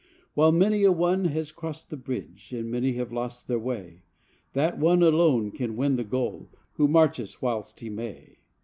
[0.33, 4.01] While many a one has crossed the bridge And many have lost their way,
[4.53, 8.39] That one alone can win the goal Who marches whilst he may.